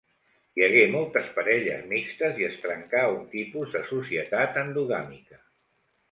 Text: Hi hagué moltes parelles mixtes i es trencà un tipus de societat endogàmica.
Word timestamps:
Hi 0.59 0.63
hagué 0.67 0.85
moltes 0.93 1.27
parelles 1.33 1.83
mixtes 1.91 2.39
i 2.43 2.47
es 2.47 2.57
trencà 2.63 3.01
un 3.17 3.27
tipus 3.33 3.75
de 3.75 3.83
societat 3.91 4.57
endogàmica. 4.63 5.39